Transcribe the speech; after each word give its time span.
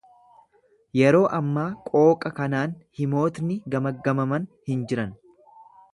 Yeroo 0.99 1.25
ammaa 1.39 1.65
qooqa 1.91 2.33
kanaan 2.39 2.73
himootni 3.03 3.59
gamaggamaman 3.77 4.49
hin 4.73 4.83
jiran. 4.93 5.13